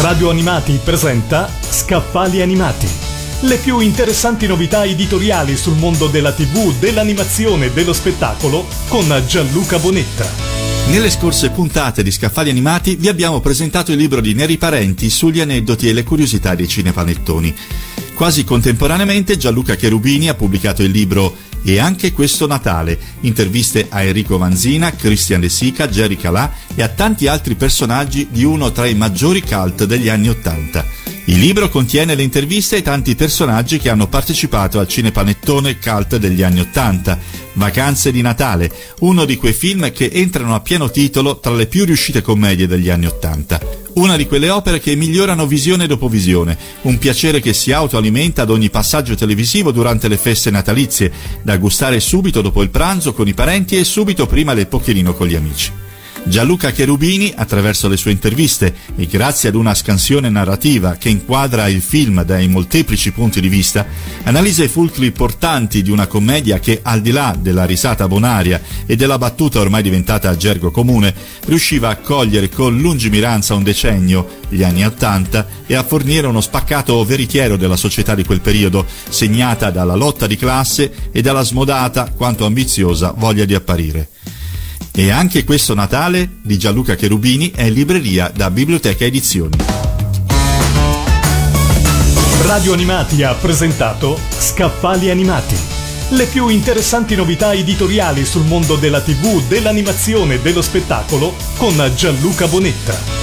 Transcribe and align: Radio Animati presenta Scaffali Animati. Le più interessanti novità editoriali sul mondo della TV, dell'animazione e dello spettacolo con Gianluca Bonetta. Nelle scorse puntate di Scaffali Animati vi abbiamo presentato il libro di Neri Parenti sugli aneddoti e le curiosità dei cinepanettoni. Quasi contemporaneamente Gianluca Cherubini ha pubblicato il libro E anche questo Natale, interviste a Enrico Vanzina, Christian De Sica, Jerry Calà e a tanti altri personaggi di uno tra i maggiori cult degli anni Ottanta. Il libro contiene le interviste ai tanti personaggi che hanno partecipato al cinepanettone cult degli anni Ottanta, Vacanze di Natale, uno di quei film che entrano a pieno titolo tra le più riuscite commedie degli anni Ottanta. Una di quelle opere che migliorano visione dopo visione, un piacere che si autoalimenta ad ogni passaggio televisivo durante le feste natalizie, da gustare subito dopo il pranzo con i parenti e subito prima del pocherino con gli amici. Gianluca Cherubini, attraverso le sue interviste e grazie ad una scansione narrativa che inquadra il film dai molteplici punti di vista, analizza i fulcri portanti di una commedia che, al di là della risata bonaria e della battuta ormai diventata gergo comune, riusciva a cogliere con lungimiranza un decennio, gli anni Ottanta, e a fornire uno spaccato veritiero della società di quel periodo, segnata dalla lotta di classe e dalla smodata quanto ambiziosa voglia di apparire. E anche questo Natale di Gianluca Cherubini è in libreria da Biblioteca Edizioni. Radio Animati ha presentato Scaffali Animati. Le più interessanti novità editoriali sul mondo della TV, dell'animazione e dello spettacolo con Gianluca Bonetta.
Radio 0.00 0.30
Animati 0.30 0.80
presenta 0.82 1.46
Scaffali 1.60 2.40
Animati. 2.40 2.88
Le 3.40 3.58
più 3.58 3.80
interessanti 3.80 4.46
novità 4.46 4.82
editoriali 4.84 5.58
sul 5.58 5.76
mondo 5.76 6.06
della 6.06 6.32
TV, 6.32 6.72
dell'animazione 6.78 7.66
e 7.66 7.70
dello 7.70 7.92
spettacolo 7.92 8.66
con 8.88 9.04
Gianluca 9.26 9.78
Bonetta. 9.78 10.26
Nelle 10.86 11.10
scorse 11.10 11.50
puntate 11.50 12.02
di 12.02 12.10
Scaffali 12.10 12.48
Animati 12.48 12.96
vi 12.96 13.08
abbiamo 13.08 13.40
presentato 13.40 13.92
il 13.92 13.98
libro 13.98 14.22
di 14.22 14.32
Neri 14.32 14.56
Parenti 14.56 15.10
sugli 15.10 15.40
aneddoti 15.40 15.90
e 15.90 15.92
le 15.92 16.02
curiosità 16.02 16.54
dei 16.54 16.66
cinepanettoni. 16.66 17.54
Quasi 18.14 18.42
contemporaneamente 18.42 19.36
Gianluca 19.36 19.76
Cherubini 19.76 20.30
ha 20.30 20.34
pubblicato 20.34 20.82
il 20.82 20.92
libro 20.92 21.36
E 21.62 21.78
anche 21.78 22.12
questo 22.12 22.46
Natale, 22.46 22.98
interviste 23.20 23.86
a 23.88 24.02
Enrico 24.02 24.38
Vanzina, 24.38 24.92
Christian 24.92 25.40
De 25.40 25.48
Sica, 25.48 25.88
Jerry 25.88 26.16
Calà 26.16 26.52
e 26.74 26.82
a 26.82 26.88
tanti 26.88 27.26
altri 27.26 27.54
personaggi 27.54 28.28
di 28.30 28.44
uno 28.44 28.72
tra 28.72 28.86
i 28.86 28.94
maggiori 28.94 29.42
cult 29.42 29.84
degli 29.84 30.08
anni 30.08 30.28
Ottanta. 30.28 30.99
Il 31.26 31.38
libro 31.38 31.68
contiene 31.68 32.14
le 32.14 32.22
interviste 32.22 32.76
ai 32.76 32.82
tanti 32.82 33.14
personaggi 33.14 33.78
che 33.78 33.88
hanno 33.88 34.08
partecipato 34.08 34.78
al 34.78 34.88
cinepanettone 34.88 35.78
cult 35.78 36.16
degli 36.16 36.42
anni 36.42 36.60
Ottanta, 36.60 37.18
Vacanze 37.52 38.10
di 38.10 38.22
Natale, 38.22 38.70
uno 39.00 39.24
di 39.24 39.36
quei 39.36 39.52
film 39.52 39.92
che 39.92 40.10
entrano 40.12 40.54
a 40.54 40.60
pieno 40.60 40.90
titolo 40.90 41.38
tra 41.38 41.52
le 41.52 41.66
più 41.66 41.84
riuscite 41.84 42.22
commedie 42.22 42.66
degli 42.66 42.88
anni 42.88 43.06
Ottanta. 43.06 43.60
Una 43.94 44.16
di 44.16 44.26
quelle 44.26 44.50
opere 44.50 44.80
che 44.80 44.96
migliorano 44.96 45.46
visione 45.46 45.86
dopo 45.86 46.08
visione, 46.08 46.56
un 46.82 46.98
piacere 46.98 47.40
che 47.40 47.52
si 47.52 47.70
autoalimenta 47.70 48.42
ad 48.42 48.50
ogni 48.50 48.70
passaggio 48.70 49.14
televisivo 49.14 49.72
durante 49.72 50.08
le 50.08 50.16
feste 50.16 50.50
natalizie, 50.50 51.12
da 51.42 51.56
gustare 51.58 52.00
subito 52.00 52.40
dopo 52.40 52.62
il 52.62 52.70
pranzo 52.70 53.12
con 53.12 53.28
i 53.28 53.34
parenti 53.34 53.76
e 53.76 53.84
subito 53.84 54.26
prima 54.26 54.54
del 54.54 54.68
pocherino 54.68 55.14
con 55.14 55.26
gli 55.26 55.36
amici. 55.36 55.70
Gianluca 56.22 56.70
Cherubini, 56.70 57.32
attraverso 57.34 57.88
le 57.88 57.96
sue 57.96 58.12
interviste 58.12 58.74
e 58.94 59.06
grazie 59.06 59.48
ad 59.48 59.54
una 59.54 59.74
scansione 59.74 60.28
narrativa 60.28 60.94
che 60.94 61.08
inquadra 61.08 61.66
il 61.66 61.80
film 61.80 62.22
dai 62.22 62.46
molteplici 62.46 63.10
punti 63.10 63.40
di 63.40 63.48
vista, 63.48 63.86
analizza 64.24 64.62
i 64.62 64.68
fulcri 64.68 65.10
portanti 65.10 65.82
di 65.82 65.90
una 65.90 66.06
commedia 66.06 66.60
che, 66.60 66.80
al 66.82 67.00
di 67.00 67.10
là 67.10 67.36
della 67.38 67.64
risata 67.64 68.06
bonaria 68.06 68.60
e 68.86 68.96
della 68.96 69.18
battuta 69.18 69.60
ormai 69.60 69.82
diventata 69.82 70.36
gergo 70.36 70.70
comune, 70.70 71.12
riusciva 71.46 71.88
a 71.88 71.96
cogliere 71.96 72.48
con 72.48 72.78
lungimiranza 72.78 73.54
un 73.54 73.62
decennio, 73.62 74.38
gli 74.48 74.62
anni 74.62 74.84
Ottanta, 74.84 75.46
e 75.66 75.74
a 75.74 75.82
fornire 75.82 76.26
uno 76.26 76.40
spaccato 76.40 77.02
veritiero 77.04 77.56
della 77.56 77.76
società 77.76 78.14
di 78.14 78.24
quel 78.24 78.40
periodo, 78.40 78.86
segnata 79.08 79.70
dalla 79.70 79.94
lotta 79.94 80.26
di 80.26 80.36
classe 80.36 80.92
e 81.10 81.22
dalla 81.22 81.42
smodata 81.42 82.12
quanto 82.14 82.44
ambiziosa 82.44 83.14
voglia 83.16 83.44
di 83.44 83.54
apparire. 83.54 84.08
E 84.92 85.10
anche 85.10 85.44
questo 85.44 85.74
Natale 85.74 86.28
di 86.42 86.58
Gianluca 86.58 86.94
Cherubini 86.94 87.52
è 87.54 87.62
in 87.62 87.74
libreria 87.74 88.30
da 88.34 88.50
Biblioteca 88.50 89.04
Edizioni. 89.04 89.56
Radio 92.42 92.72
Animati 92.72 93.22
ha 93.22 93.32
presentato 93.34 94.18
Scaffali 94.36 95.10
Animati. 95.10 95.56
Le 96.10 96.26
più 96.26 96.48
interessanti 96.48 97.14
novità 97.14 97.52
editoriali 97.52 98.24
sul 98.24 98.44
mondo 98.44 98.74
della 98.74 99.00
TV, 99.00 99.46
dell'animazione 99.46 100.34
e 100.34 100.40
dello 100.40 100.62
spettacolo 100.62 101.36
con 101.56 101.92
Gianluca 101.94 102.48
Bonetta. 102.48 103.19